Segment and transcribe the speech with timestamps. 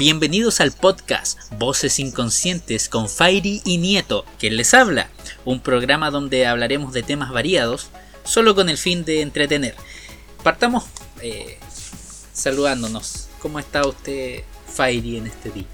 [0.00, 5.10] Bienvenidos al podcast Voces Inconscientes con Fairy y Nieto, quien les habla,
[5.44, 7.90] un programa donde hablaremos de temas variados,
[8.24, 9.74] solo con el fin de entretener.
[10.42, 10.84] Partamos
[11.20, 11.58] eh,
[12.32, 13.28] saludándonos.
[13.40, 15.66] ¿Cómo está usted, Fairy, en este día,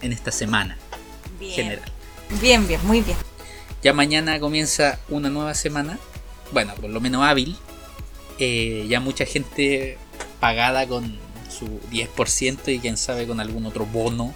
[0.00, 0.78] en esta semana
[1.40, 1.52] Bien.
[1.52, 1.92] general?
[2.40, 3.16] Bien, bien, muy bien.
[3.82, 5.98] Ya mañana comienza una nueva semana,
[6.52, 7.56] bueno, por lo menos hábil.
[8.38, 9.98] Eh, ya mucha gente
[10.38, 11.18] pagada con
[11.62, 14.24] su 10% y quién sabe con algún otro bono.
[14.24, 14.34] Un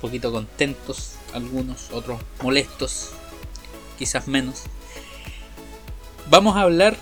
[0.00, 3.10] poquito contentos, algunos, otros molestos,
[3.98, 4.62] quizás menos.
[6.28, 6.96] Vamos a hablar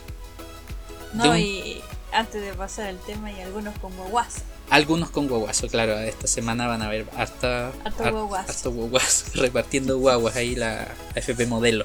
[1.13, 1.81] No, un- y
[2.13, 4.43] antes de pasar el tema, hay algunos con guaguas.
[4.71, 5.99] algunos con guaguazo, claro.
[5.99, 8.51] Esta semana van a ver harta, Harto har- guaguazo.
[8.53, 11.85] harto guaguazo, repartiendo guaguas ahí la FP modelo.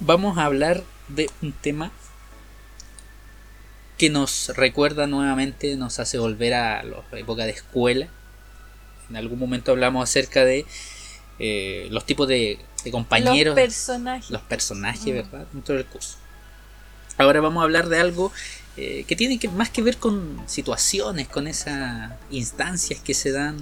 [0.00, 1.90] Vamos a hablar de un tema
[3.98, 8.08] que nos recuerda nuevamente, nos hace volver a la época de escuela.
[9.10, 10.66] En algún momento hablamos acerca de
[11.38, 14.30] eh, los tipos de, de compañeros, Los personajes.
[14.30, 15.16] los personajes, Mm.
[15.16, 15.46] ¿verdad?
[15.52, 16.16] Dentro del curso.
[17.18, 18.32] Ahora vamos a hablar de algo
[18.76, 23.56] eh, que tiene que, más que ver con situaciones, con esas instancias que se dan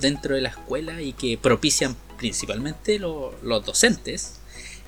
[0.00, 4.36] dentro de la escuela y que propician principalmente lo- los docentes.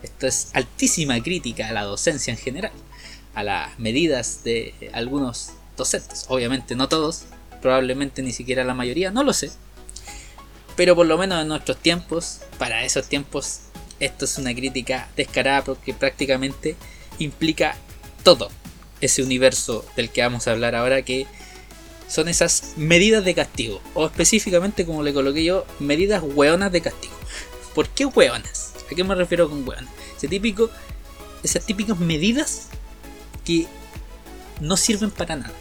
[0.02, 2.72] Esto es altísima crítica a la docencia en general,
[3.36, 6.24] a las medidas de algunos docentes.
[6.28, 7.26] Obviamente no todos,
[7.60, 9.50] probablemente ni siquiera la mayoría, no lo sé.
[10.74, 13.60] Pero por lo menos en nuestros tiempos, para esos tiempos,
[14.00, 16.76] esto es una crítica descarada porque prácticamente
[17.18, 17.76] implica
[18.24, 18.50] todo
[19.02, 21.26] ese universo del que vamos a hablar ahora que
[22.08, 27.14] son esas medidas de castigo o específicamente como le coloqué yo medidas hueonas de castigo
[27.74, 28.72] ¿por qué hueonas?
[28.90, 29.90] ¿a qué me refiero con hueonas?
[30.16, 30.70] Ese típico,
[31.42, 32.68] esas típicas medidas
[33.46, 33.66] que
[34.60, 35.54] no sirven para nada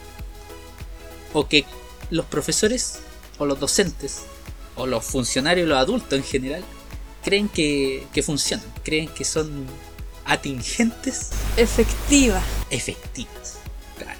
[1.32, 1.64] o que
[2.10, 2.98] los profesores
[3.38, 4.22] o los docentes
[4.74, 6.64] o los funcionarios, los adultos en general
[7.24, 9.66] creen que, que funcionan, creen que son
[10.24, 12.42] atingentes Efectiva.
[12.70, 13.58] efectivas.
[13.98, 14.18] Claro.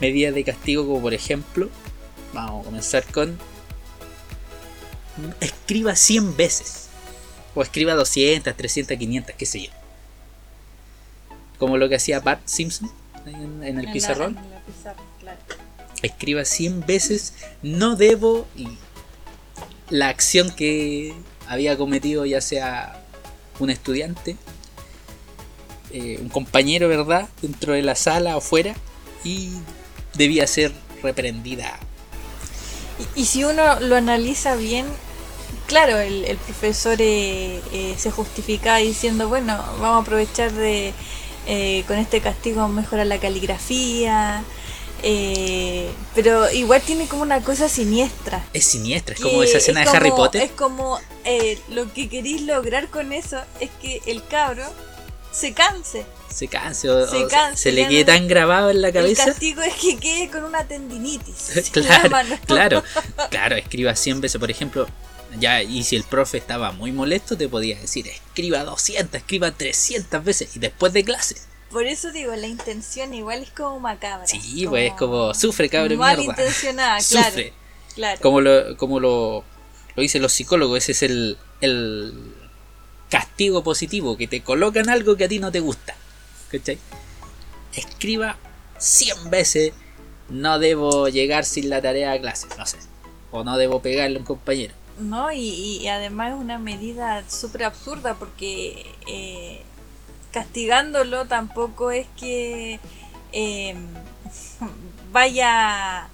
[0.00, 1.68] Medidas de castigo como por ejemplo,
[2.32, 3.38] vamos a comenzar con
[5.40, 6.88] escriba 100 veces.
[7.54, 9.70] O escriba 200, 300, 500, qué sé yo.
[11.58, 12.90] Como lo que hacía Bart Simpson
[13.26, 14.36] en, en el En la- pizarrón.
[14.38, 15.38] en la pizarra, claro.
[16.02, 18.68] Escriba 100 veces, no debo y
[19.90, 21.14] la acción que
[21.48, 23.02] había cometido ya sea
[23.58, 24.36] un estudiante,
[25.90, 27.28] eh, un compañero, ¿verdad?
[27.42, 28.74] Dentro de la sala o fuera
[29.24, 29.50] y
[30.14, 31.78] debía ser reprendida.
[33.16, 34.86] Y, y si uno lo analiza bien,
[35.66, 40.92] claro, el, el profesor eh, eh, se justifica diciendo, bueno, vamos a aprovechar de,
[41.48, 44.44] eh, con este castigo mejorar la caligrafía,
[45.02, 48.44] eh, pero igual tiene como una cosa siniestra.
[48.52, 50.42] Es siniestra, es como esa escena es de Harry Potter.
[50.42, 54.64] Es como eh, lo que queréis lograr con eso es que el cabro
[55.32, 56.04] se canse.
[56.28, 59.24] Se canse o, se o canse, se le quede tan grabado en la El cabeza.
[59.24, 61.70] castigo es que quede con una tendinitis.
[61.72, 62.10] claro,
[62.46, 62.82] claro,
[63.30, 64.86] claro, escriba 100 veces, por ejemplo,
[65.38, 70.24] ya, y si el profe estaba muy molesto, te podía decir, escriba 200, escriba 300
[70.24, 71.36] veces, y después de clase.
[71.70, 74.26] Por eso digo, la intención igual es como macabra.
[74.26, 76.32] Sí, pues como, sufre, cabrón, Mal mierda.
[76.32, 77.26] intencionada, claro.
[77.28, 77.52] Sufre.
[77.94, 78.20] claro.
[78.22, 79.44] Como lo, como lo,
[79.94, 82.34] lo dicen los psicólogos, ese es el, el
[83.10, 85.94] castigo positivo, que te colocan algo que a ti no te gusta.
[86.50, 86.78] ¿Cachai?
[87.74, 88.38] Escriba
[88.78, 89.72] 100 veces,
[90.30, 92.78] no debo llegar sin la tarea a clase, no sé.
[93.30, 94.74] O no debo pegarle a un compañero.
[94.98, 95.38] No, y,
[95.80, 99.62] y además es una medida súper absurda porque eh,
[100.32, 102.80] castigándolo tampoco es que
[103.32, 103.74] eh,
[105.12, 106.08] vaya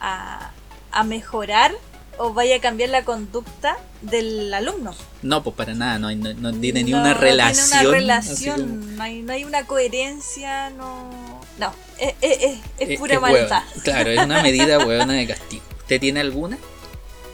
[0.00, 0.50] a,
[0.92, 1.72] a mejorar
[2.18, 4.94] o vaya a cambiar la conducta del alumno.
[5.22, 7.66] No, pues para nada, no, no, no tiene ni No, una no relación.
[7.68, 11.10] Tiene una relación, como- hay, no hay una coherencia, no.
[11.58, 12.58] No, es, es, es-
[12.90, 13.62] Eh, pura maldad.
[13.84, 15.62] Claro, es una medida huevona de castigo.
[15.78, 16.58] ¿Usted tiene alguna?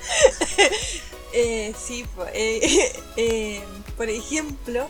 [1.35, 2.05] Eh, sí,
[2.35, 3.65] eh, eh,
[3.97, 4.87] por ejemplo,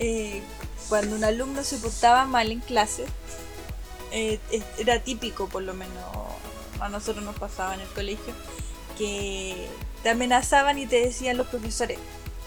[0.00, 0.42] eh,
[0.88, 3.04] cuando un alumno se portaba mal en clase,
[4.10, 4.40] eh,
[4.78, 6.02] era típico, por lo menos
[6.80, 8.34] a nosotros nos pasaba en el colegio,
[8.98, 9.68] que
[10.02, 11.96] te amenazaban y te decían los profesores,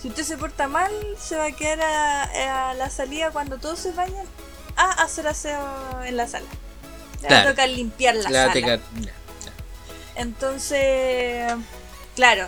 [0.01, 3.79] si usted se porta mal, se va a quedar a, a la salida cuando todos
[3.79, 4.25] se vayan
[4.75, 6.47] a hacer aseo en la sala.
[7.21, 7.47] Le va Claro.
[7.47, 8.79] a tocar limpiar la Claro, sala.
[10.17, 11.53] Entonces,
[12.15, 12.47] claro,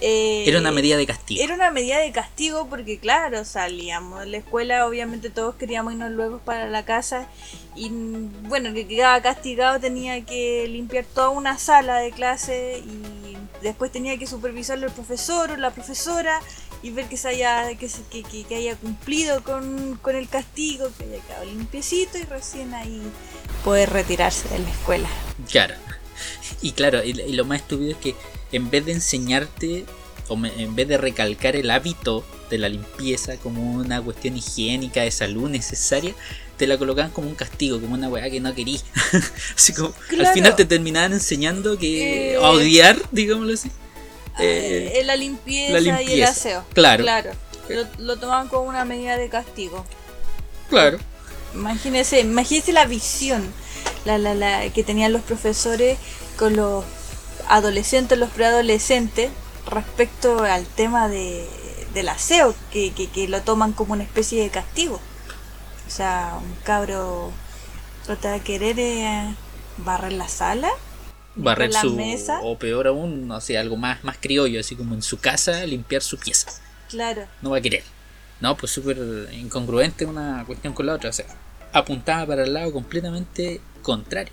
[0.00, 1.42] eh, Era una medida de castigo.
[1.44, 6.10] Era una medida de castigo porque, claro, salíamos de la escuela, obviamente todos queríamos irnos
[6.10, 7.28] luego para la casa
[7.76, 13.36] y, bueno, el que quedaba castigado tenía que limpiar toda una sala de clase y
[13.62, 16.40] después tenía que supervisarlo el profesor o la profesora
[16.82, 20.28] y ver que se haya, que, se- que, que- que haya cumplido con, con el
[20.28, 23.00] castigo, que haya quedado limpiecito y recién ahí
[23.62, 25.08] poder retirarse de la escuela.
[25.48, 25.74] Claro.
[26.60, 28.16] Y claro, y, y lo más estúpido es que
[28.52, 29.84] en vez de enseñarte,
[30.28, 35.02] o me- en vez de recalcar el hábito de la limpieza como una cuestión higiénica
[35.02, 36.14] de salud necesaria,
[36.58, 38.80] te la colocaban como un castigo, como una weá que no querí.
[39.56, 43.70] así como, al final te terminaban enseñando que Eh, a odiar, digámoslo así.
[44.38, 46.64] Eh, Eh, la, limpieza la y el aseo.
[46.72, 47.02] claro.
[47.04, 47.30] Claro.
[47.68, 49.84] Lo, lo tomaban como una medida de castigo.
[50.68, 50.98] claro.
[51.54, 53.42] Imagínese, imagínese la visión
[54.06, 55.98] la, la, la, que tenían los profesores
[56.38, 56.82] con los
[57.48, 59.30] adolescentes, los preadolescentes,
[59.66, 61.48] respecto al tema de,
[61.94, 65.00] del aseo, que, que, que lo toman como una especie de castigo.
[65.86, 67.30] O sea, un cabro
[68.04, 69.34] trata de querer eh,
[69.78, 70.70] barrer la sala,
[71.34, 71.94] Barrer la su.
[71.94, 72.40] mesa.
[72.42, 76.02] O peor aún, no sé, algo más, más criollo, así como en su casa, limpiar
[76.02, 76.50] su pieza.
[76.90, 77.26] claro.
[77.40, 77.84] no va a querer.
[78.40, 78.98] No, pues súper
[79.32, 81.10] incongruente una cuestión con la otra.
[81.10, 81.26] O sea,
[81.72, 84.32] apuntaba para el lado completamente contrario.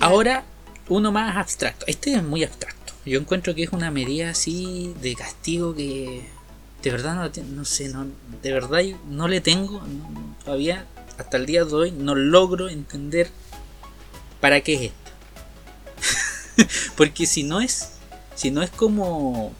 [0.00, 0.44] Ahora,
[0.88, 1.84] uno más abstracto.
[1.86, 2.92] Este es muy abstracto.
[3.04, 6.28] Yo encuentro que es una medida así de castigo que
[6.82, 8.06] de verdad no, no sé, no,
[8.42, 9.82] de verdad no le tengo,
[10.44, 10.86] todavía
[11.18, 13.30] hasta el día de hoy no logro entender
[14.40, 16.66] para qué es esto.
[16.96, 17.92] Porque si no es,
[18.34, 19.52] si no es como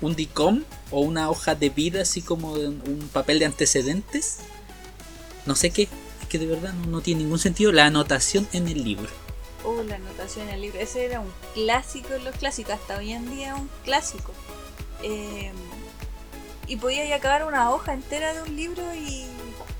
[0.00, 4.38] un DICOM o una hoja de vida, así como un papel de antecedentes,
[5.46, 5.84] no sé qué,
[6.20, 9.21] es que de verdad no tiene ningún sentido la anotación en el libro.
[9.64, 10.80] Uh, la anotación en el libro.
[10.80, 12.74] Ese era un clásico de los clásicos.
[12.74, 14.32] Hasta hoy en día es un clásico.
[15.02, 15.52] Eh,
[16.66, 19.24] y podías ya acabar una hoja entera de un libro y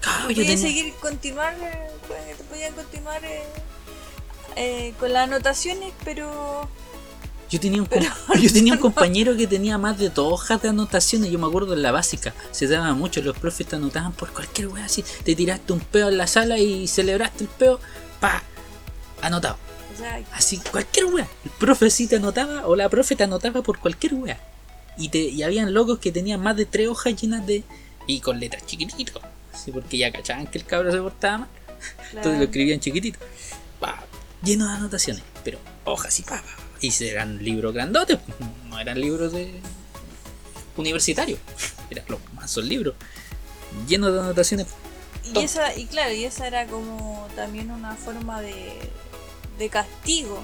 [0.01, 3.43] Claro, tenía- seguir, continuar, eh, podían continuar eh,
[4.57, 6.69] eh, con las anotaciones, pero
[7.49, 7.89] Yo tenía un,
[8.41, 11.31] yo tenía un compañero que tenía más de dos hojas de anotaciones.
[11.31, 12.35] Yo me acuerdo en la básica.
[12.51, 13.21] Se daba mucho.
[13.23, 15.05] Los profes te anotaban por cualquier wea así.
[15.25, 17.79] Te tiraste un peo en la sala y celebraste el peo.
[18.21, 18.43] Pa.
[19.21, 19.57] Anotado.
[20.33, 21.29] Así, cualquier wea.
[21.45, 24.41] El profe sí te anotaba o la profe te anotaba por cualquier wea.
[24.97, 27.65] Y, te, y habían locos que tenían más de tres hojas llenas de.
[28.07, 29.23] Y con letras chiquititos.
[29.53, 31.49] Así porque ya cachaban que el cabro se portaba mal.
[32.09, 32.45] Entonces lo claro.
[32.45, 33.19] escribían chiquitito.
[33.81, 34.05] Pa,
[34.43, 35.23] lleno de anotaciones.
[35.45, 36.63] Pero hojas y pa, pa.
[36.81, 38.19] Y eran libros grandotes.
[38.19, 39.61] pues, No eran libros de
[40.77, 41.39] universitarios.
[41.91, 42.95] Eran los más son libros.
[43.87, 44.67] Llenos de anotaciones.
[45.35, 48.73] Y esa, y claro, y esa era como también una forma de,
[49.63, 50.43] de castigo,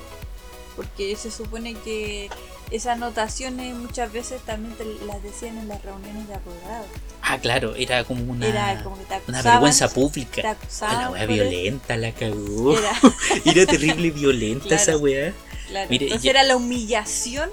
[0.76, 2.30] porque se supone que
[2.70, 6.86] esas anotaciones muchas veces también te las decían en las reuniones de apoderados.
[7.22, 8.46] Ah, claro, era como una.
[8.46, 10.50] Era como te Una acusaban, vergüenza pública.
[10.50, 11.32] acusaban la eso.
[11.32, 12.78] violenta, la cagó.
[12.78, 12.92] Era,
[13.44, 14.82] Era terrible violenta Claro.
[14.82, 15.32] esa weá.
[15.68, 15.86] claro.
[15.90, 17.50] Mire, Entonces ya- era la humillación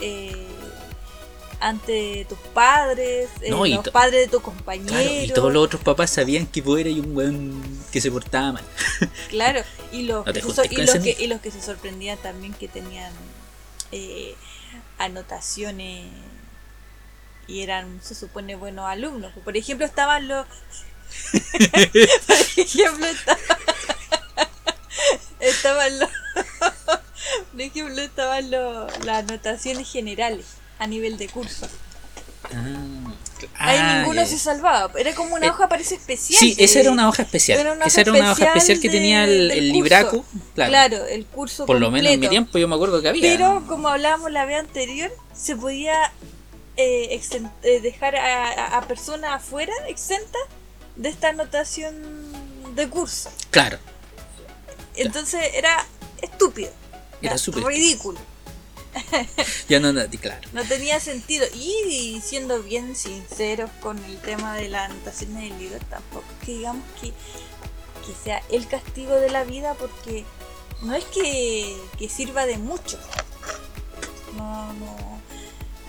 [0.00, 0.46] eh,
[1.60, 4.88] ante tus padres, eh, No, los padres de tu compañero.
[4.88, 8.52] Claro, y todos los otros papás sabían que vos eras un weón que se portaba
[8.52, 8.64] mal.
[9.28, 12.54] Claro, y los, No que, se y, los que, y los que se sorprendían también
[12.54, 13.12] que tenían
[13.92, 14.34] eh,
[14.98, 16.06] anotaciones
[17.46, 19.32] y eran, se supone, buenos alumnos.
[19.44, 20.46] Por ejemplo, estaban los...
[21.72, 21.80] Por
[22.56, 23.40] ejemplo, estaban,
[25.40, 26.10] estaban los...
[27.50, 30.44] Por ejemplo, estaban los, las anotaciones generales
[30.78, 31.66] a nivel de curso.
[32.44, 33.14] Ah,
[33.56, 34.90] Ahí ah, ninguno se salvaba.
[34.98, 36.40] Era como una Eh, hoja, parece especial.
[36.40, 37.58] Sí, esa era una hoja especial.
[37.60, 40.24] era una esa hoja era una hoja especial que de- tenía el, el libraco.
[40.54, 40.70] Claro.
[40.70, 43.22] Claro, el curso Por lo menos en mi tiempo yo me acuerdo que había.
[43.22, 46.12] Pero como hablábamos la vez anterior, se podía
[46.76, 47.20] eh,
[47.62, 50.42] eh, dejar a, personas afuera exentas
[50.96, 51.94] de esta anotación
[52.74, 53.30] de curso.
[53.50, 53.78] Claro.
[54.96, 55.84] Entonces era
[56.22, 56.70] estúpido.
[57.22, 58.18] Era súper ridículo.
[59.68, 60.40] Ya no, no, claro.
[60.52, 61.46] No tenía sentido.
[61.54, 66.52] Y, siendo bien sinceros con el tema de las anotaciones del libro, tampoco es que
[66.52, 70.24] digamos que, que sea el castigo de la vida porque
[70.82, 72.98] no es que, que sirva de mucho.
[74.36, 74.96] No, no.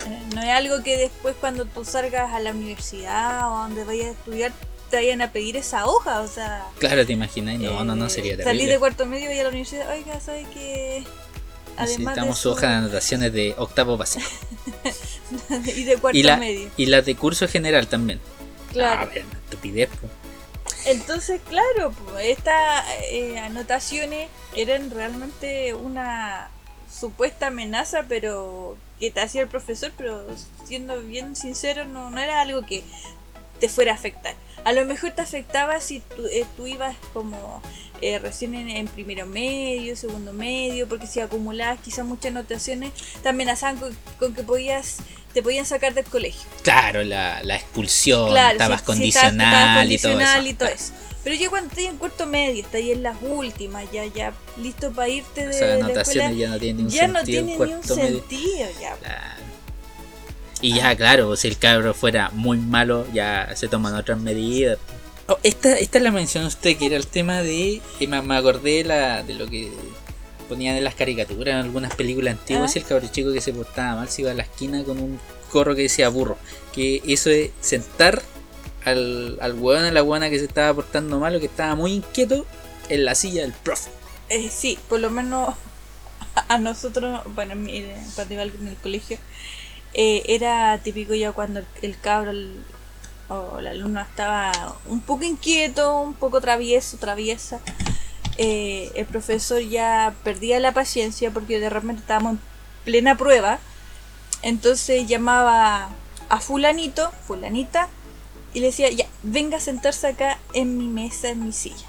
[0.06, 4.08] eh, No es algo que después cuando tú salgas a la universidad o donde vayas
[4.08, 4.52] a estudiar
[4.90, 6.66] te vayan a pedir esa hoja, o sea...
[6.80, 7.60] Claro, te imaginas.
[7.60, 8.72] No, no, no, eh, sería Salí terrible.
[8.72, 11.04] de cuarto medio y a la universidad, oiga, ¿sabe que
[11.78, 14.26] Necesitamos su hoja de anotaciones de octavo básico.
[15.66, 16.70] y de cuarto Y, la, medio.
[16.76, 18.20] y las de curso general también.
[18.72, 19.08] Claro.
[19.12, 20.08] Ah, una estupidez, po.
[20.86, 26.48] Entonces, claro, pues, estas eh, anotaciones eran realmente una
[26.90, 30.26] supuesta amenaza, pero que te hacía el profesor, pero
[30.64, 32.82] siendo bien sincero, no, no era algo que
[33.58, 34.34] te fuera a afectar.
[34.64, 37.62] A lo mejor te afectaba si tú, eh, tú ibas como
[38.02, 43.48] eh, recién en, en primero medio, segundo medio, porque si acumulabas quizás muchas anotaciones, también
[43.50, 44.98] amenazaban con, con que podías
[45.32, 46.42] te podían sacar del colegio.
[46.62, 50.46] Claro, la, la expulsión, Claro, estabas si- si condicional, estabas y todo eso.
[50.48, 50.92] y todo eso.
[51.22, 54.90] Pero ya cuando estás en cuarto medio, estás ahí en las últimas, ya, ya listo
[54.92, 57.46] para irte de, Esas de la escuela, ya no tienen ningún ya no sentido en
[57.46, 58.96] tiene ni un sentido ya.
[58.96, 59.39] Claro.
[60.62, 64.78] Y ya, claro, si el cabro fuera muy malo, ya se toman otras medidas.
[65.26, 67.80] Oh, esta, esta la mencionó usted, que era el tema de.
[67.98, 69.72] que me, me acordé de, la, de lo que
[70.48, 72.78] ponían en las caricaturas, en algunas películas antiguas, Ah.
[72.78, 75.18] y el cabro chico que se portaba mal se iba a la esquina con un
[75.50, 76.36] corro que decía burro.
[76.72, 78.20] Que eso es sentar
[78.84, 81.92] al, al hueón, a la hueona que se estaba portando mal o que estaba muy
[81.92, 82.44] inquieto
[82.88, 83.90] en la silla del profe.
[84.28, 85.54] Eh, sí, por lo menos
[86.48, 89.18] a nosotros, bueno, en eh, al- en el colegio,
[89.94, 92.62] eh, era típico ya cuando el, el cabro el-
[93.28, 97.60] o el alumno estaba un poco inquieto, un poco travieso, traviesa.
[98.38, 102.40] eh, el profesor ya perdía la paciencia porque de repente estábamos en
[102.84, 103.58] plena prueba.
[104.42, 105.90] Entonces llamaba
[106.28, 107.88] a fulanito, fulanita,
[108.54, 111.86] y le decía, ya, venga a sentarse acá en mi mesa, en mi silla.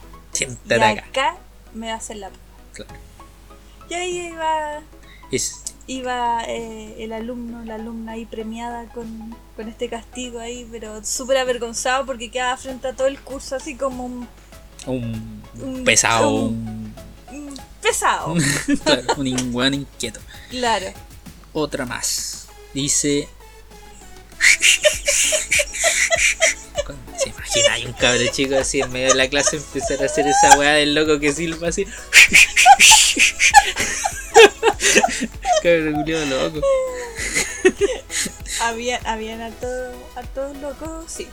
[0.65, 1.07] Y acá.
[1.07, 1.35] acá
[1.73, 2.45] me va a hacer la prueba.
[2.73, 2.93] Claro.
[3.89, 4.81] Y ahí iba,
[5.87, 11.37] iba eh, el alumno, la alumna ahí premiada con, con este castigo ahí, pero súper
[11.37, 14.27] avergonzado porque quedaba frente a todo el curso así como un,
[14.87, 16.93] un Un- pesado, un-
[17.81, 18.35] pesado.
[18.83, 20.19] claro, un igual inquieto.
[20.49, 20.87] claro.
[21.53, 22.47] Otra más.
[22.73, 23.27] Dice.
[27.17, 30.25] Se imagina hay un cabro chico así en medio de la clase empezar a hacer
[30.27, 31.85] esa weá del loco que silba así.
[35.61, 36.59] Cabro culiao loco.
[38.61, 41.27] Habían, habían a todos a todos locos, sí.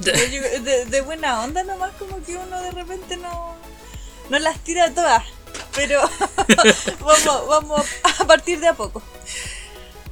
[0.00, 3.54] De, de buena onda nomás como que uno de repente no,
[4.30, 5.22] no las tira todas.
[5.74, 6.00] Pero
[7.00, 7.86] vamos, vamos
[8.18, 9.02] a partir de a poco.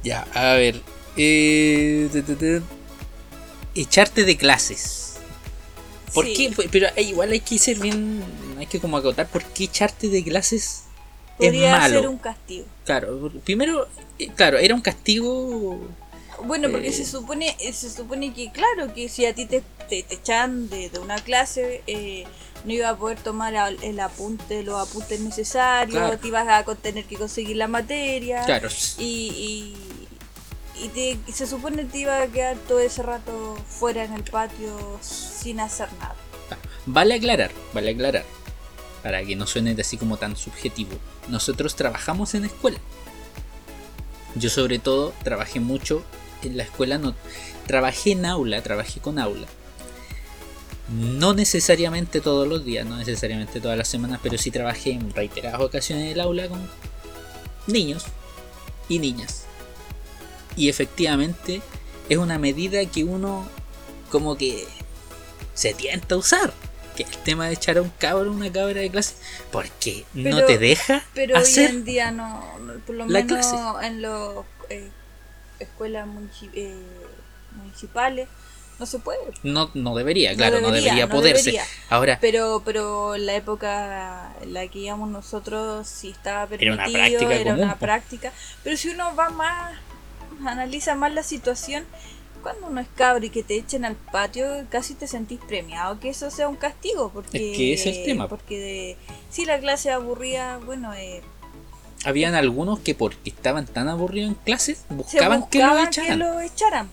[0.03, 0.81] Ya, a ver.
[1.17, 2.61] eh.
[3.75, 5.15] Echarte de clases.
[6.13, 6.33] ¿Por Sí.
[6.55, 6.69] qué?
[6.71, 8.23] Pero eh, igual hay que ser bien.
[8.59, 10.83] Hay que como acotar por qué echarte de clases
[11.47, 11.99] Podría es malo.
[12.01, 12.65] ser un castigo.
[12.85, 13.87] Claro, primero,
[14.19, 15.79] eh, claro, era un castigo.
[16.45, 16.93] Bueno, porque Eh.
[16.93, 20.69] se supone eh, se supone que, claro, que si a ti te, te, te echan
[20.69, 22.23] de, de una clase, eh,
[22.65, 26.17] no iba a poder tomar el apunte, los apuntes necesarios, Claro.
[26.17, 28.43] te ibas a tener que conseguir la materia.
[28.45, 29.75] Claro, Y,
[30.77, 34.03] y, y te- y se supone que te iba a quedar todo ese rato fuera
[34.03, 36.15] en el patio sin hacer nada.
[36.85, 38.25] vale aclarar, vale aclarar.
[39.03, 40.91] Para que no suene así como tan subjetivo.
[41.29, 42.79] Nosotros trabajamos en escuela.
[44.35, 46.03] Yo sobre todo trabajé mucho
[46.43, 47.15] en la escuela, no
[47.69, 49.45] trabajé en aula, trabajé con aula.
[50.89, 55.61] No necesariamente todos los días, no necesariamente todas las semanas, pero sí trabajé en reiteradas
[55.61, 56.67] ocasiones en el aula con
[57.67, 58.05] niños
[58.87, 59.43] y niñas.
[60.55, 61.61] Y efectivamente
[62.09, 63.47] es una medida que uno
[64.09, 64.67] como que
[65.53, 66.51] se tienta a usar.
[66.99, 69.15] Que el tema de echar a un cabro, una cabra de clase,
[69.51, 71.69] porque no te deja Pero hoy hacer.
[71.69, 72.43] en día no,
[72.85, 73.55] por lo menos clase.
[73.87, 74.11] en las
[75.59, 76.75] escuelas munici- eh,
[77.55, 78.27] municipales
[78.79, 79.19] no se puede.
[79.43, 81.51] No, no debería, claro, no debería, debería no poderse.
[81.51, 81.63] debería.
[81.89, 86.83] Ahora, Pero, pero en la época en la que íbamos nosotros sí estaba permitido, Era
[86.83, 88.33] una práctica era común, una práctica.
[88.63, 89.73] Pero si uno va más,
[90.45, 91.85] analiza más la situación,
[92.41, 96.09] cuando uno es cabro y que te echen al patio, casi te sentís premiado que
[96.09, 97.09] eso sea un castigo.
[97.13, 98.27] Porque, Es que ese es el tema.
[98.27, 98.97] Porque de,
[99.29, 101.21] si la clase aburría, bueno, eh,
[102.05, 106.19] habían algunos que porque estaban tan aburridos en clases, se buscaban, que lo echaran.
[106.19, 106.89] lo echaran.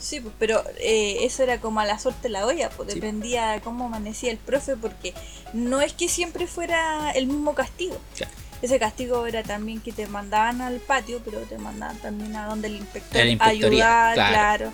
[0.00, 3.00] Sí, pues, pero eh, eso era como a la suerte la olla, pues Sí.
[3.00, 5.12] dependía de cómo amanecía el profe, porque
[5.52, 7.96] no es que siempre fuera el mismo castigo.
[8.16, 8.32] Claro.
[8.60, 12.68] Ese castigo era también que te mandaban al patio, pero te mandaban también a donde
[12.68, 14.32] el inspector A ayudar, claro.
[14.32, 14.72] claro.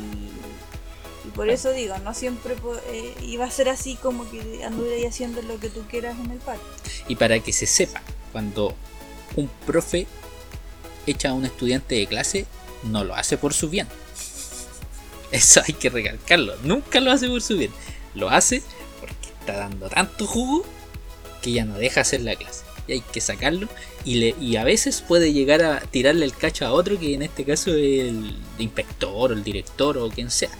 [0.00, 2.56] Y, y por eso digo, no siempre
[2.88, 6.38] eh, iba a ser así como que anduvieras haciendo lo que tú quieras en el
[6.38, 6.66] patio.
[7.06, 8.02] Y para que se sepa,
[8.32, 8.74] cuando
[9.36, 10.08] un profe
[11.06, 12.46] echa a un estudiante de clase,
[12.82, 13.86] no lo hace por su bien.
[15.30, 16.56] Eso hay que recalcarlo.
[16.64, 17.70] Nunca lo hace por su bien.
[18.14, 18.62] Lo hace
[19.00, 20.64] porque está dando tanto jugo
[21.42, 22.64] que ya no deja hacer la clase.
[22.86, 23.68] Y hay que sacarlo.
[24.04, 27.22] Y, le, y a veces puede llegar a tirarle el cacho a otro, que en
[27.22, 30.50] este caso es el inspector o el director o quien sea.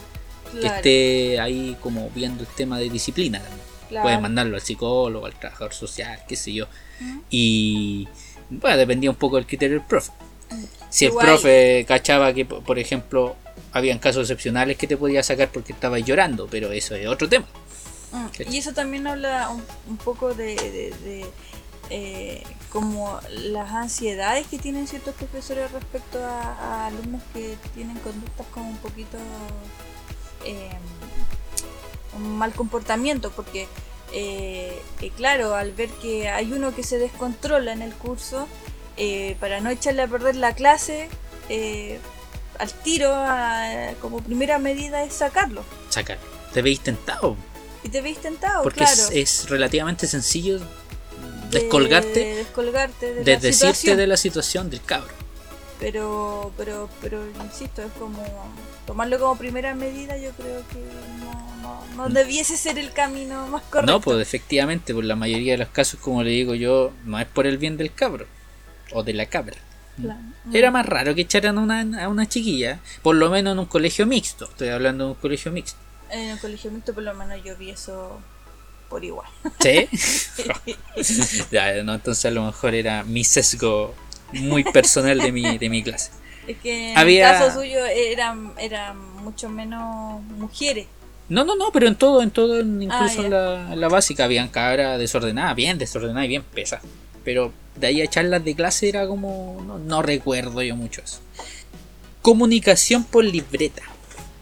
[0.59, 3.61] Que esté ahí como viendo el tema de disciplina también.
[3.89, 4.03] claro.
[4.05, 6.65] Puede mandarlo al psicólogo, al trabajador social, qué sé yo.
[7.29, 8.07] Y
[8.49, 10.11] bueno, dependía un poco del criterio del profe.
[10.89, 13.35] Si el profe cachaba que, po- por ejemplo,
[13.73, 17.47] habían casos excepcionales que te podía sacar porque estabas llorando, pero eso es otro tema.
[18.13, 18.55] Mm, ¿Cachai?
[18.55, 21.25] Y eso también habla un, un poco de, de- de,
[21.89, 28.45] eh, como las ansiedades que tienen ciertos profesores respecto a, a alumnos que tienen conductas
[28.53, 29.17] como un poquito
[30.45, 30.69] eh,
[32.15, 33.67] un mal comportamiento porque
[34.13, 38.47] eh, eh, claro al ver que hay uno que se descontrola en el curso
[39.41, 41.09] para no echarle a perder la clase
[42.59, 46.17] al tiro a- como primera medida es sacarlo Sacar.
[46.53, 47.35] Te veis tentado.
[47.83, 50.61] y te veis tentado Porque claro es, es relativamente sencillo
[51.59, 53.97] descolgarte, de descolgarte de la desdecirte situación.
[53.97, 55.13] de la situación del cabro.
[55.79, 58.23] pero pero pero insisto es como
[58.85, 60.79] tomarlo como primera medida yo creo que
[61.19, 61.31] no,
[61.61, 63.95] no, no debiese ser el camino más correcto Mm.
[63.95, 67.27] No, pues efectivamente, por la mayoría de los casos, como le digo yo, no es
[67.27, 68.25] por el bien del cabro
[68.93, 69.57] o de la cabra.
[69.99, 70.19] Claro.
[70.53, 73.65] Era más raro que echaran a una, a una chiquilla, por lo menos en un
[73.65, 74.45] colegio mixto.
[74.45, 75.79] Estoy hablando de un colegio mixto.
[76.09, 78.19] en el colegio mixto por lo menos yo vi eso
[78.89, 79.27] por igual
[79.59, 79.87] ¿Sí?
[81.51, 83.93] ya, no, entonces a lo mejor era mi sesgo
[84.33, 86.11] muy personal de mi, de mi clase.
[86.47, 90.87] es que en Había- el caso suyo eran eran mucho menos mujeres
[91.29, 93.23] No, no, no, pero en todo, en todo, incluso Ah, ya.
[93.23, 96.81] en, la, en la básica, habían cabras desordenadas, bien desordenadas y bien pesas.
[97.23, 99.59] Pero de ahí a charlas de clase era como.
[99.65, 101.19] No, no recuerdo yo mucho eso.
[102.21, 103.81] Comunicación por libreta.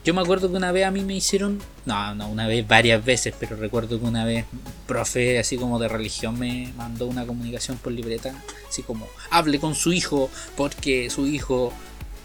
[0.03, 1.62] Yo me acuerdo que una vez a mí me hicieron.
[1.86, 5.79] No, no, una vez, varias veces, pero recuerdo que una vez un profe así como
[5.79, 8.36] de religión me mandó una comunicación por libreta.
[8.67, 11.72] Así como, hable con su hijo porque su hijo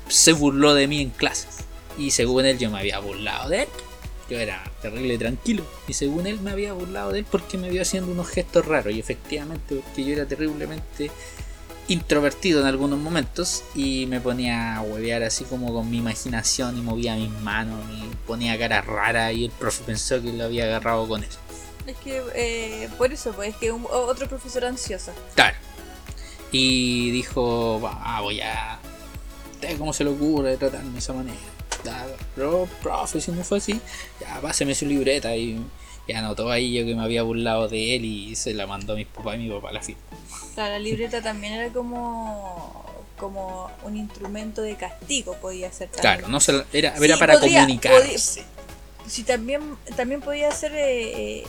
[0.08, 1.58] se burló de mí en clases.
[1.96, 3.68] Y según él yo me había burlado de él.
[4.28, 5.64] Yo era terrible tranquilo.
[5.86, 8.92] Y según él me había burlado de él porque me vio haciendo unos gestos raros.
[8.92, 11.12] Y efectivamente, porque yo era terriblemente
[11.88, 13.64] introvertido en algunos momentos.
[13.74, 16.78] Y me ponía a huevear así como con mi imaginación.
[16.78, 17.80] Y movía mis manos.
[17.92, 19.32] Y ponía cara rara.
[19.32, 21.38] Y el profe pensó que lo había agarrado con eso.
[21.86, 25.56] es que eh, por eso pues es que un- otro profesor ansioso Claro.
[26.52, 28.78] Y dijo, "Va, voy a...
[29.54, 31.36] ¿Usted ¿Cómo se le ocurre tratarme de esa manera?
[32.34, 33.80] Pero, profe, si no fue así,
[34.20, 35.58] ya páseme su libreta y,
[36.08, 38.96] y anotó ahí yo que me había burlado de él y se la mandó a
[38.96, 40.00] mis papás y mi papá la firma.
[40.54, 42.84] Claro, la libreta también era como
[43.18, 46.00] como un instrumento de castigo podía ser también.
[46.18, 48.44] Claro, no se la- era, Sí, era para podría- comunicarse.
[49.08, 51.46] Sí, también también podía ser eh, eh,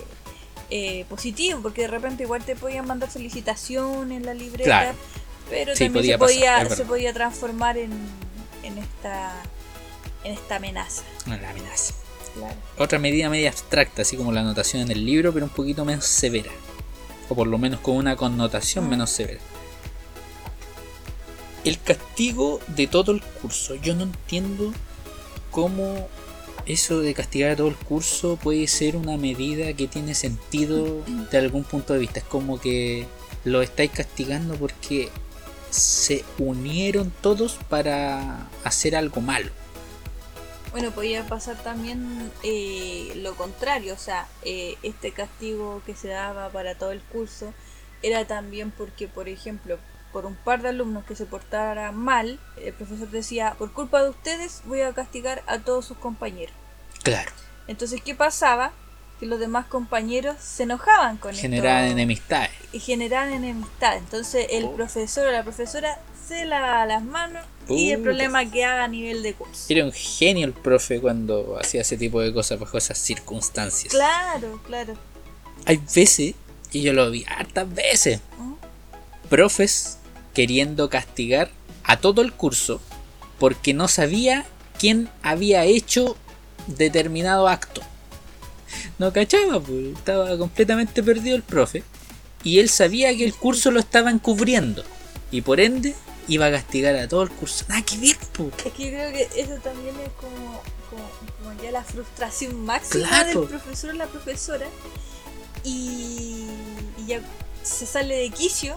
[0.72, 4.98] eh, positivo porque de repente igual te podían mandar felicitación en la libreta, Claro.
[5.50, 7.92] pero Sí, también podía se podía se podía transformar en,
[8.64, 9.34] en esta
[10.24, 11.04] en esta amenaza.
[11.28, 11.94] No, la amenaza.
[12.36, 12.56] Claro.
[12.78, 16.06] Otra medida media abstracta, así como la anotación en el libro, pero un poquito menos
[16.06, 16.52] severa.
[17.28, 18.90] O por lo menos con una connotación Ah.
[18.90, 19.40] menos severa.
[21.64, 23.76] El castigo de todo el curso.
[23.76, 24.74] Yo no entiendo
[25.52, 26.08] cómo
[26.66, 31.38] eso de castigar a todo el curso puede ser una medida que tiene sentido de
[31.38, 32.20] algún punto de vista.
[32.20, 33.08] Es como que
[33.44, 35.10] lo estáis castigando porque
[35.70, 39.50] se unieron todos para hacer algo malo.
[40.72, 46.50] Bueno, podía pasar también eh, lo contrario, o sea, eh, este castigo que se daba
[46.50, 47.54] para todo el curso
[48.04, 49.80] era también porque, por ejemplo,
[50.14, 54.10] por un par de alumnos que se portaran mal, el profesor decía, por culpa de
[54.10, 56.54] ustedes voy a castigar a todos sus compañeros.
[57.04, 57.32] Claro.
[57.68, 58.72] Entonces, ¿qué pasaba?
[59.20, 62.52] Que los demás compañeros se enojaban con Generaban enemistades.
[62.72, 63.98] y generaban enemistad.
[63.98, 64.76] Entonces, el Oh.
[64.76, 69.34] profesor o la profesora se lava las manos y el problema queda a nivel de
[69.34, 69.66] curso.
[69.68, 73.92] Era un genio el profe cuando hacía ese tipo de cosas bajo esas circunstancias.
[73.92, 74.94] Claro, claro.
[75.66, 76.36] Hay veces,
[76.72, 78.22] y yo lo vi hartas veces,
[79.28, 79.98] profes
[80.36, 81.50] queriendo castigar
[81.84, 82.80] a todo el curso
[83.40, 84.46] porque no sabía
[84.78, 86.16] quién había hecho
[86.68, 87.82] determinado acto.
[89.00, 91.84] No cachaba, pues, estaba completamente perdido el profe.
[92.44, 94.84] Y él sabía que el curso lo estaban cubriendo.
[95.32, 95.96] Y por ende
[96.30, 97.66] iba a castigar a todo el curso.
[97.68, 98.50] Nada que ver, pues.
[98.66, 101.10] Es que yo creo que eso también es como, como,
[101.44, 103.42] como ya la frustración máxima Claro.
[103.42, 104.66] del profesor o la profesora
[105.64, 106.46] y,
[106.98, 107.22] y ya
[107.64, 108.76] se sale de quicio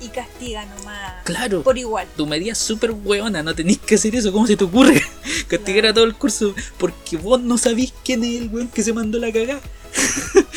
[0.00, 1.62] y castiga nomás Claro.
[1.62, 2.06] por igual.
[2.16, 5.02] tu medida es súper hueona, no tenéis que hacer eso, ¿cómo se te ocurre?
[5.48, 5.88] Castigar Claro.
[5.90, 9.18] a todo el curso porque vos no sabís quién es el weón que se mandó
[9.18, 9.60] la cagada.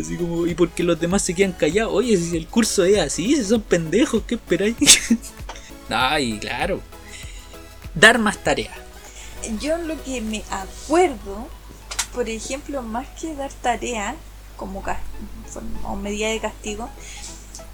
[0.00, 3.36] Así como, y porque los demás se quedan callados, oye, si el curso es así,
[3.36, 4.76] si son pendejos, ¿qué esperáis?
[5.88, 6.80] Ay, claro.
[7.94, 8.76] Dar más tareas.
[9.60, 11.48] Yo lo que me acuerdo,
[12.14, 14.14] por ejemplo, más que dar tarea
[14.56, 14.84] como
[15.84, 16.88] o medida de castigo,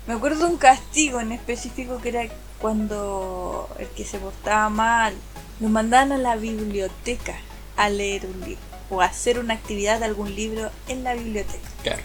[0.06, 2.22] me acuerdo de un castigo en específico que era
[2.60, 5.14] cuando el que se portaba mal
[5.60, 7.36] lo mandaban a la biblioteca
[7.76, 11.68] a leer un libro o a hacer una actividad de algún libro en la biblioteca.
[11.82, 12.02] Claro.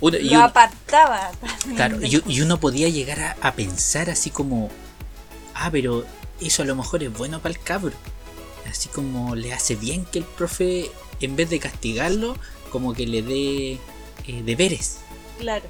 [0.00, 1.30] Uno- y Lo apartaba.
[1.74, 4.70] Claro, y, uno podía llegar a, a pensar así como,
[5.54, 6.04] ah, pero
[6.40, 7.94] eso a lo mejor es bueno para el cabro.
[8.68, 12.36] Así como le hace bien que el profe, en vez de castigarlo,
[12.70, 13.72] como que le dé
[14.26, 14.98] eh, deberes.
[15.38, 15.64] Claro.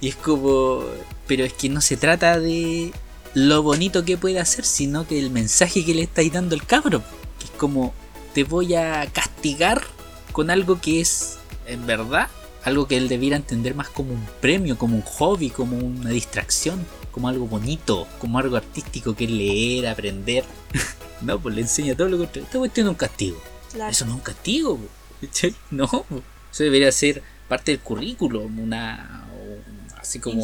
[0.00, 0.84] Y es como,
[1.26, 2.92] pero es que no se trata de
[3.34, 7.02] lo bonito que puede hacer, sino que el mensaje que le estáis dando al cabro.
[7.38, 7.94] Que es como,
[8.34, 9.82] te voy a castigar
[10.32, 12.28] con algo que es, en verdad,
[12.64, 16.84] algo que él debiera entender más como un premio, como un hobby, como una distracción,
[17.10, 20.44] como algo bonito, como algo artístico que leer, aprender.
[21.22, 22.44] no, pues le enseña todo lo contrario.
[22.46, 23.42] Esta cuestión es un castigo.
[23.72, 23.90] Claro.
[23.90, 24.80] Eso no es un castigo,
[25.70, 25.88] no.
[26.52, 29.24] Eso debería ser parte del currículum, una
[29.98, 30.42] así como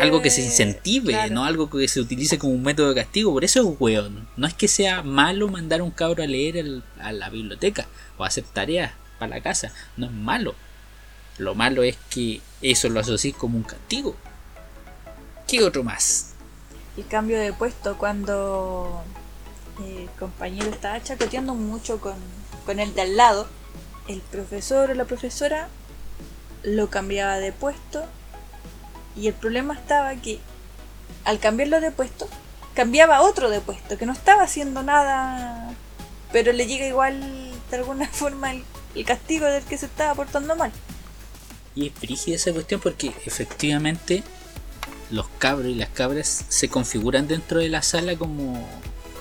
[0.00, 1.34] algo que se incentive, claro.
[1.34, 3.32] no algo que se utilice como un método de castigo.
[3.32, 4.28] Por eso es weón.
[4.36, 7.86] No es que sea malo mandar a un cabro a leer el- a la biblioteca
[8.16, 9.72] o a hacer tareas para la casa.
[9.96, 10.54] No es malo.
[11.38, 14.14] Lo malo es que eso lo asocié como un castigo.
[15.46, 16.34] ¿Qué otro más?
[16.98, 19.04] el cambio de puesto cuando
[19.84, 22.16] eh, el compañero estaba chacoteando mucho con,
[22.66, 23.46] con el de al lado,
[24.08, 25.68] el profesor o la profesora
[26.64, 28.04] lo cambiaba de puesto
[29.14, 30.40] y el problema estaba que
[31.24, 32.28] al cambiarlo de puesto
[32.74, 35.72] cambiaba otro de puesto que no estaba haciendo nada
[36.32, 37.20] pero le llega igual
[37.70, 38.64] de alguna forma el,
[38.96, 40.72] el castigo del que se estaba portando mal
[41.78, 44.24] Y es brígida esa cuestión porque efectivamente
[45.10, 48.56] los cabros y las cabras se configuran dentro de la sala como,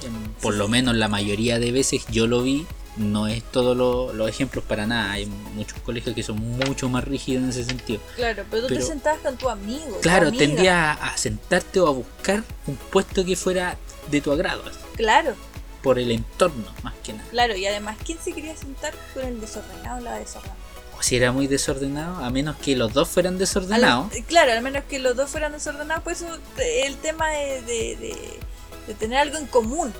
[0.04, 2.65] en- por lo menos la mayoría de veces yo lo vi,
[2.98, 7.04] no es todos lo- los ejemplos para nada, hay muchos colegios que son mucho más
[7.04, 8.02] rígidos en ese sentido.
[8.15, 11.80] claro pero tú Pero- te sentabas con tu amigo tu Claro, tendría a, a sentarte
[11.80, 13.78] o a buscar un puesto que fuera
[14.10, 14.63] de tu agrado,
[14.96, 15.36] claro
[15.84, 17.30] por el entorno más que nada.
[17.30, 20.58] Claro, y además, ¿quién se quería sentar con el desordenado o la desordenada?
[21.00, 24.12] O si era muy desordenado, a menos que los dos fueran desordenados.
[24.12, 26.26] Al- claro, al menos que los dos fueran desordenados, pues
[26.58, 28.40] el tema de, de, de-
[28.88, 29.94] de tener algo en común.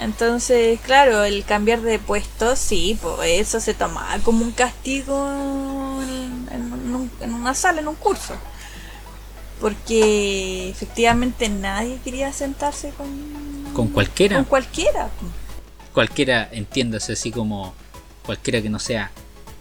[0.00, 6.48] Entonces, claro, el cambiar de puesto, sí, pues eso se tomaba como un castigo en,
[6.52, 8.34] en un- en una sala, en un curso.
[9.60, 13.06] Porque efectivamente nadie quería sentarse con,
[13.72, 14.36] Con cualquiera.
[14.36, 15.10] con cualquiera.
[15.92, 17.72] Cualquiera, entiéndase así como
[18.26, 19.10] cualquiera que no sea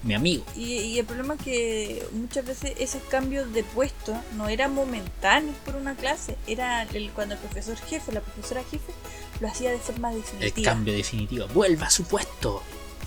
[0.04, 0.44] mi amigo.
[0.56, 5.56] Y, y el problema es que muchas veces esos cambios de puesto no eran momentáneos
[5.66, 8.92] por una clase, era el, cuando el profesor jefe, la profesora jefe,
[9.40, 10.72] lo hacía de forma El definitiva.
[10.72, 11.48] cambio definitivo.
[11.54, 12.62] Vuelva a su puesto.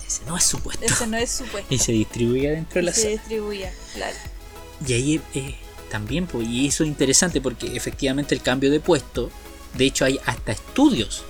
[0.05, 0.85] Ese no es su puesto.
[0.85, 1.67] Ese no es su puesto.
[1.73, 3.11] Y se distribuía dentro de la se sala.
[3.13, 4.15] distribuía, claro.
[4.87, 5.55] Y ahí eh,
[5.89, 9.29] también, pues, y eso es interesante porque efectivamente el cambio de puesto,
[9.75, 11.23] de hecho hay hasta estudios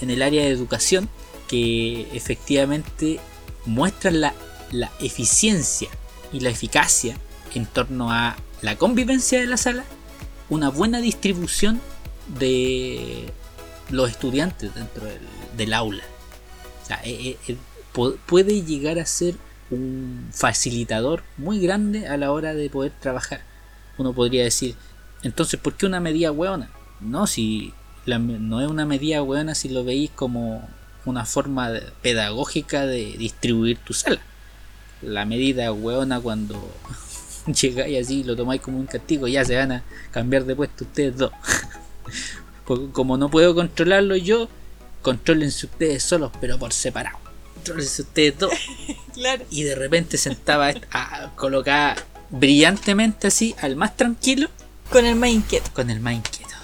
[0.00, 1.08] en el área de educación
[1.48, 3.18] que efectivamente
[3.64, 4.34] muestran la,
[4.72, 5.88] la eficiencia
[6.32, 7.16] y la eficacia
[7.54, 9.84] en torno a la convivencia de la sala,
[10.48, 11.80] una buena distribución
[12.38, 13.32] de
[13.90, 15.06] los estudiantes dentro
[15.56, 16.02] del, aula.
[17.04, 17.56] Eh, eh, eh,
[17.94, 19.34] pu- puede llegar a ser
[19.70, 23.42] un facilitador muy grande a la hora de poder trabajar.
[23.98, 24.74] Uno podría decir,
[25.22, 26.70] entonces, ¿por qué una medida hueona?
[27.00, 27.72] No, si
[28.06, 30.66] no es una medida hueona si lo veis como
[31.04, 31.70] una forma
[32.02, 34.20] pedagógica de distribuir tu sala.
[35.02, 36.54] La medida hueona cuando
[37.46, 40.84] llegáis así y lo tomáis como un castigo, ya se van a cambiar de puesto
[40.84, 41.32] ustedes dos.
[42.66, 44.48] Porque como no puedo controlarlo yo,
[45.02, 47.18] contrólense ustedes solos, pero por separado.
[47.54, 48.52] Contrólense ustedes dos
[49.14, 49.44] Claro.
[49.50, 51.96] y de repente sentaba a, colocada
[52.30, 54.48] brillantemente así al más tranquilo
[54.90, 55.70] Con el más inquieto.
[55.72, 56.54] con el más inquieto.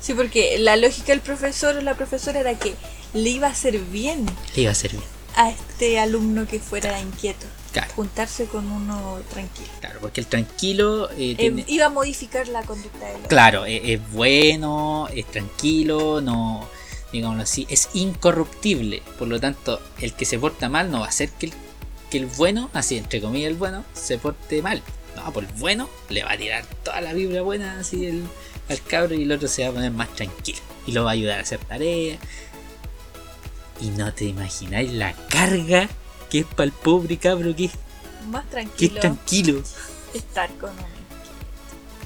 [0.00, 2.74] Sí, porque la lógica del profesor o la profesora era que
[3.12, 4.24] le iba a hacer bien
[4.56, 5.04] Le iba a ser bien.
[5.36, 7.46] A este alumno que fuera inquieto.
[7.72, 9.68] Claro, Juntarse con uno tranquilo.
[9.78, 13.28] claro, porque el tranquilo eh, Eh, iba a modificar la conducta del otro.
[13.28, 16.68] Claro, es, es bueno, es tranquilo, no,
[17.12, 19.02] digámoslo así, es incorruptible.
[19.18, 21.52] Por lo tanto, el que se porta mal no va a hacer que el,
[22.10, 24.82] que el bueno, así entre comillas el bueno, se porte mal.
[25.16, 28.24] No, por el bueno le va a tirar toda la vibra buena así el,
[28.68, 30.58] al cabro y el otro se va a poner más tranquilo.
[30.86, 32.18] Y lo va a ayudar a hacer tareas.
[33.80, 35.88] Y no te imagináis la carga
[36.30, 37.72] que es para el pobre cabro que es,
[38.28, 38.94] Más que tranquilo.
[38.94, 39.62] es tranquilo.
[40.14, 40.86] estar con uno.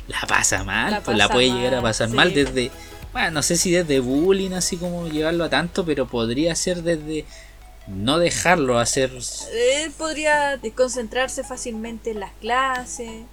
[0.09, 2.15] la pasa mal, La pues la puede mal, llegar a pasar sí.
[2.15, 2.71] mal desde,
[3.13, 7.25] bueno, no sé si desde bullying, así como llevarlo a tanto, pero podría ser desde
[7.87, 9.11] no dejarlo hacer,
[9.53, 13.25] Él podría desconcentrarse fácilmente en las clases.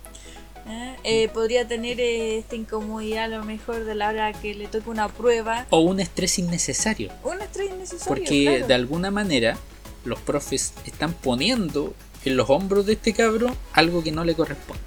[0.67, 0.95] ¿Eh?
[1.03, 4.89] Eh, podría tener eh, esta incomodidad a lo mejor de la hora que le toque
[4.89, 5.65] una prueba.
[5.69, 7.11] O un estrés innecesario.
[7.23, 8.07] Un estrés innecesario.
[8.07, 8.67] Porque claro.
[8.67, 9.57] de alguna manera
[10.05, 11.93] los profes están poniendo
[12.25, 14.81] en los hombros de este cabro algo que no le corresponde.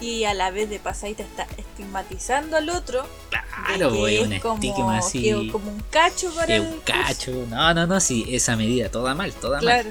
[0.00, 3.06] Y a la vez de pasadita está estigmatizando al otro.
[3.30, 5.22] Claro, que es un como, estigma así.
[5.22, 6.82] que como un cacho para el un curso.
[6.84, 7.46] cacho.
[7.48, 9.62] No, no, no, sí, esa medida, toda mal, toda mal.
[9.62, 9.90] Claro.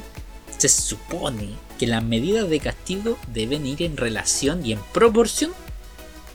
[0.58, 5.52] Se supone que las medidas de castigo deben ir en relación y en proporción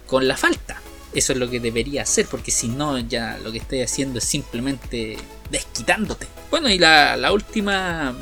[0.08, 0.82] con la falta.
[1.14, 4.24] Eso es lo que debería hacer, porque si no, ya lo que estoy haciendo es
[4.24, 5.16] simplemente
[5.48, 6.26] desquitándote.
[6.50, 8.16] Bueno, y la, la última.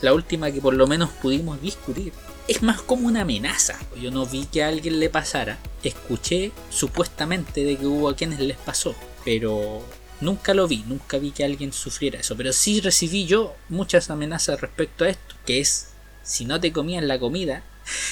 [0.00, 2.12] La última que por lo menos pudimos discutir.
[2.48, 3.78] Es más como una amenaza.
[4.02, 5.56] Yo no vi que a alguien le pasara.
[5.84, 8.96] Escuché supuestamente de que hubo a quienes les pasó.
[9.24, 9.84] Pero
[10.20, 10.84] nunca lo vi.
[10.86, 12.36] Nunca vi que alguien sufriera eso.
[12.36, 15.34] Pero sí recibí yo muchas amenazas respecto a esto.
[15.44, 15.88] Que es,
[16.22, 17.62] si no te comían la comida.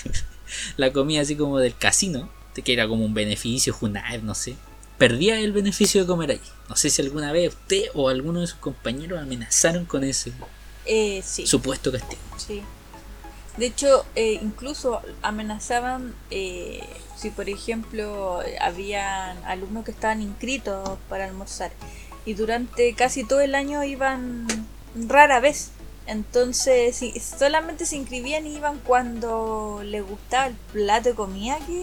[0.77, 2.31] la comida así como del casino.
[2.65, 4.55] Que era como un beneficio, Junaev, no sé.
[4.99, 6.51] Perdía el beneficio de comer allí.
[6.69, 10.33] No sé si alguna vez usted o alguno de sus compañeros amenazaron con ese
[10.87, 11.47] Eh, sí.
[11.49, 12.23] supuesto castigo.
[12.37, 12.63] Sí.
[13.57, 16.81] De hecho, eh, incluso amenazaban eh,
[17.17, 21.71] si, por ejemplo, habían alumnos que estaban inscritos para almorzar
[22.25, 24.47] y durante casi todo el año iban
[24.95, 25.71] rara vez.
[26.07, 27.03] Entonces,
[27.39, 31.83] solamente se inscribían y iban cuando les gustaba el plato de comida que,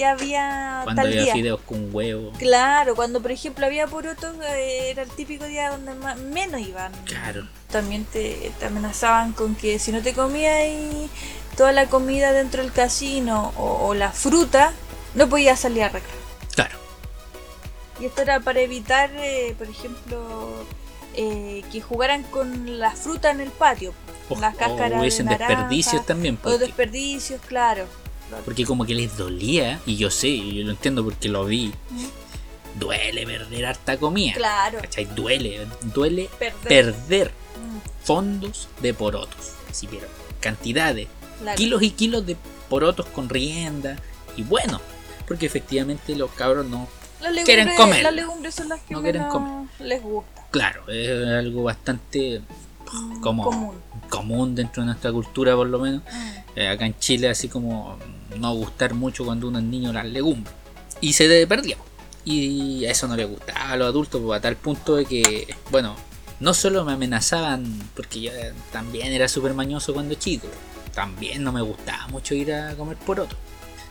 [0.00, 1.34] que había Cuando tal había día.
[1.34, 2.32] fideos con huevo.
[2.38, 6.90] Claro, cuando por ejemplo había porotos, era el típico día donde más- menos iban.
[7.04, 7.46] Claro.
[7.70, 10.56] También te, te amenazaban con que si no te comías
[11.54, 14.72] toda la comida dentro del casino o, o la fruta,
[15.14, 15.90] no podías salir a.
[16.54, 16.78] Claro.
[18.00, 20.64] Y esto era para evitar, eh, por ejemplo,
[21.14, 23.92] eh, que jugaran con la fruta en el patio.
[24.30, 26.36] O, Las cáscaras o de naranja, desperdicios también.
[26.36, 27.84] O Porque, desperdicios, claro.
[28.44, 31.72] Porque como que les dolía, y yo sé, y yo lo entiendo porque lo vi.
[32.78, 34.34] Duele perder harta comida.
[34.34, 35.04] Claro, ¿Cachai?
[35.14, 36.68] Duele, duele perder.
[36.94, 39.52] perder Mm, fondos de porotos.
[39.72, 40.08] Si vieron,
[40.40, 41.08] cantidades,
[41.40, 41.56] claro.
[41.58, 42.36] kilos y kilos de
[42.68, 43.96] porotos con rienda.
[44.36, 44.80] Y bueno,
[45.26, 46.88] porque efectivamente los cabros no.
[47.20, 48.02] Legumbres, quieren comer.
[48.04, 49.66] Las legumbres son las que No quieren comer.
[49.80, 50.46] les gusta.
[50.50, 52.40] Claro, es algo bastante
[52.92, 53.74] Mm, como Común.
[54.08, 56.02] común dentro de nuestra cultura, por lo menos.
[56.10, 56.30] Mm.
[56.58, 57.96] Eh, acá en Chile, así como
[58.38, 60.54] no gustar mucho cuando uno es niño las legumbres.
[61.00, 61.76] Y se perdió.
[62.24, 65.54] Y a eso no le gustaba a los adultos, pues, a tal punto de que,
[65.70, 65.96] bueno,
[66.38, 70.48] no solo me amenazaban, porque yo eh, también era súper mañoso cuando chico,
[70.94, 73.36] también no me gustaba mucho ir a comer poroto.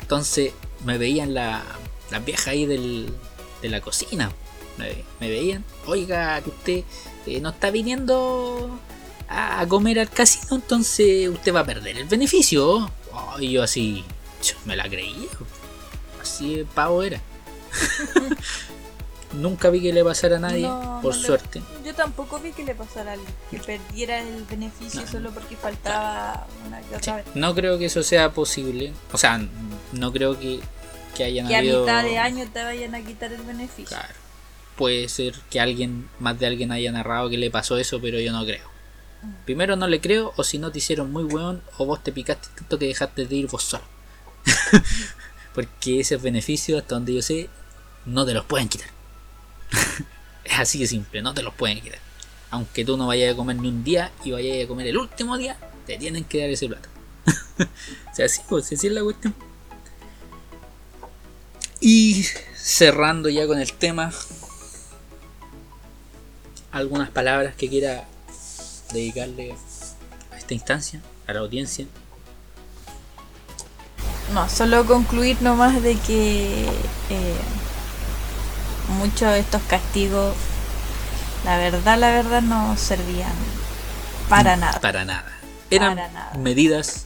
[0.02, 0.52] Entonces
[0.86, 1.64] me veían la-
[2.12, 3.14] las viejas ahí del-
[3.62, 4.32] de la cocina.
[4.78, 6.84] Me, veían, oiga, que usted
[7.28, 8.80] eh, no está viniendo
[9.28, 12.90] a, comer al casino, entonces usted va a perder el beneficio.
[13.40, 14.04] Y yo así,
[14.44, 15.28] yo me la creía.
[16.22, 17.22] Así de pavo era.
[19.34, 21.62] Nunca vi que le pasara a nadie, No, por no le- suerte.
[21.86, 25.08] Yo tampoco vi que le pasara a alguien, que perdiera el beneficio No.
[25.08, 27.26] solo porque faltaba una que Sí, otra vez.
[27.36, 28.92] No creo que eso sea posible.
[29.14, 29.40] O sea,
[29.92, 30.60] no creo que,
[31.16, 33.86] que hayan Que a mitad de año te vayan a quitar el beneficio.
[33.96, 34.16] Claro.
[34.76, 38.32] Puede ser que alguien, más de alguien haya narrado que le pasó eso, pero yo
[38.32, 38.66] no creo.
[39.22, 39.34] Mm.
[39.46, 42.48] Primero no le creo, o si no te hicieron muy weón, o vos te picaste
[42.56, 43.84] tanto que dejaste de ir vos solo.
[45.54, 47.50] Porque esos beneficios, hasta donde yo sé,
[48.06, 48.90] no te los pueden quitar.
[50.44, 52.00] es así de simple, no te los pueden quitar.
[52.52, 55.38] Aunque tú no vayas a comer ni un día y vayas a comer el último
[55.38, 56.90] día, te tienen que dar ese plato.
[57.60, 59.36] o sea, así, pues, así es la cuestión.
[61.82, 62.26] Y
[62.56, 64.12] cerrando ya con el tema,
[66.72, 68.08] algunas palabras que quiera
[68.92, 69.56] dedicarle
[70.32, 71.86] a esta instancia, a la audiencia.
[74.34, 76.66] No, solo concluir nomás de que
[77.10, 77.36] eh,
[79.00, 80.36] muchos de estos castigos,
[81.46, 83.32] la verdad, la verdad, no servían
[84.30, 84.80] para nada.
[84.80, 85.32] Para nada.
[85.72, 86.34] Eran Para nada.
[86.38, 87.06] medidas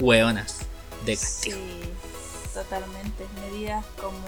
[0.00, 0.58] hueonas
[1.04, 1.56] de castigo.
[1.56, 1.80] Sí,
[2.54, 3.26] totalmente.
[3.50, 4.26] Medidas como,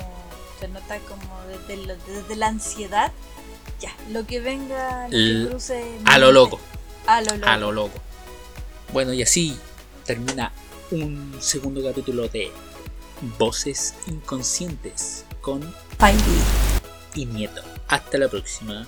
[0.60, 3.10] se nota como desde, lo- desde la ansiedad,
[3.80, 5.98] ya, lo que venga, lo L- que cruce.
[6.04, 6.60] A lo loco,
[7.06, 7.48] A lo loco.
[7.48, 7.98] a lo loco.
[8.92, 9.58] Bueno, y así
[10.04, 10.52] termina
[10.90, 12.50] un segundo capítulo de
[13.38, 15.62] Voces Inconscientes con
[15.94, 16.18] Spidey.
[17.14, 17.62] y Nieto.
[17.88, 18.86] Hasta la próxima.